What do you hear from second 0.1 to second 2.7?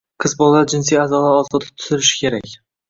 Qiz bolalar jinsiy a’zolari ozoda tutilishi kerak.